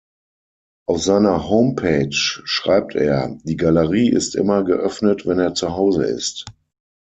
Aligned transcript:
Auf 0.87 1.03
seiner 1.03 1.47
Homepage 1.47 2.11
schreibt 2.11 2.95
er, 2.95 3.37
die 3.43 3.55
Galerie 3.55 4.09
ist 4.09 4.33
immer 4.35 4.63
geöffnet, 4.63 5.27
wenn 5.27 5.37
er 5.37 5.53
zuhause 5.53 6.05
ist. 6.05 6.45